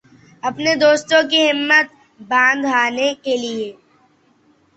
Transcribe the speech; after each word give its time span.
اپنے 0.43 0.71
دوستوں 0.75 1.21
کی 1.29 1.41
ہمت 1.49 1.87
بندھانے 2.29 3.13
کے 3.23 3.33
لئے 3.37 3.71